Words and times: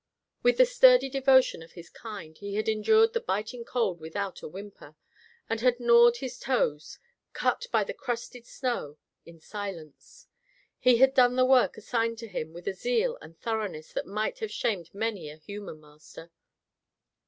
With 0.41 0.57
the 0.57 0.65
sturdy 0.65 1.09
devotion 1.09 1.61
of 1.61 1.73
his 1.73 1.87
kind, 1.91 2.35
he 2.35 2.55
had 2.55 2.67
endured 2.67 3.13
the 3.13 3.19
biting 3.19 3.63
cold 3.63 3.99
without 3.99 4.41
a 4.41 4.47
whimper, 4.47 4.95
and 5.47 5.61
had 5.61 5.79
gnawed 5.79 6.17
his 6.17 6.39
toes, 6.39 6.97
cut 7.33 7.67
by 7.71 7.83
the 7.83 7.93
crusted 7.93 8.47
snow, 8.47 8.97
in 9.27 9.39
silence. 9.39 10.27
He 10.79 10.97
had 10.97 11.13
done 11.13 11.35
the 11.35 11.45
work 11.45 11.77
assigned 11.77 12.17
to 12.17 12.27
him 12.27 12.51
with 12.51 12.67
a 12.67 12.73
zeal 12.73 13.19
and 13.21 13.37
thoroughness 13.39 13.93
that 13.93 14.07
might 14.07 14.39
have 14.39 14.49
shamed 14.49 14.91
many 14.91 15.29
a 15.29 15.37
human 15.37 15.79
master. 15.79 16.31